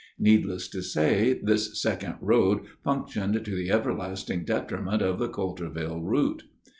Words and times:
Needless 0.17 0.67
to 0.69 0.81
say, 0.81 1.33
this 1.43 1.79
second 1.79 2.15
road 2.21 2.65
functioned 2.83 3.45
to 3.45 3.55
the 3.55 3.69
everlasting 3.69 4.43
detriment 4.45 5.03
of 5.03 5.19
the 5.19 5.29
Coulterville 5.29 5.99
route. 6.01 6.41